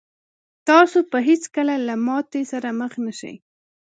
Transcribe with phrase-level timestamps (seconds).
[0.67, 3.33] تاسو به هېڅکله له ماتې سره مخ نه شئ.